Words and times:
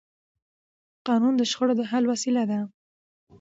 قانون 1.07 1.33
د 1.37 1.41
شخړو 1.51 1.73
د 1.79 1.81
حل 1.91 2.03
وسیله 2.11 2.43
ده 2.51 2.59